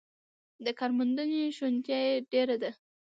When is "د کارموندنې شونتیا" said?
0.65-1.99